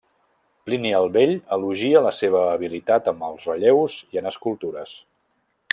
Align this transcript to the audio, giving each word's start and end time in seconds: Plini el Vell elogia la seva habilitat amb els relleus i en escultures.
Plini 0.69 0.93
el 0.99 1.05
Vell 1.17 1.33
elogia 1.57 2.01
la 2.07 2.13
seva 2.21 2.41
habilitat 2.55 3.11
amb 3.13 3.29
els 3.29 3.47
relleus 3.53 3.99
i 4.17 4.23
en 4.23 4.31
escultures. 4.33 4.97